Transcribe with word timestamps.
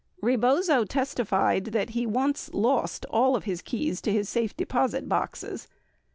78 0.19 0.27
Rebozo 0.31 0.83
testified 0.83 1.65
that 1.65 1.91
he 1.91 2.07
once 2.07 2.51
lost 2.55 3.05
all 3.11 3.35
of 3.35 3.43
his 3.43 3.61
keys 3.61 4.01
to 4.01 4.11
his 4.11 4.27
safe 4.27 4.57
deposit 4.57 5.07
boxes. 5.07 5.67